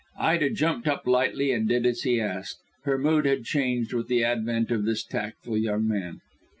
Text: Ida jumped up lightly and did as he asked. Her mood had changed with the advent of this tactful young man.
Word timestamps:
Ida 0.17 0.49
jumped 0.49 0.87
up 0.87 1.05
lightly 1.05 1.51
and 1.51 1.69
did 1.69 1.85
as 1.85 2.01
he 2.01 2.19
asked. 2.19 2.57
Her 2.85 2.97
mood 2.97 3.27
had 3.27 3.45
changed 3.45 3.93
with 3.93 4.07
the 4.07 4.23
advent 4.23 4.71
of 4.71 4.83
this 4.83 5.03
tactful 5.03 5.55
young 5.59 5.87
man. 5.87 6.21